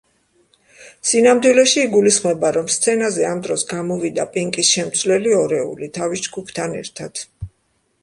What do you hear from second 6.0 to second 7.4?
თავის ჯგუფთან ერთად.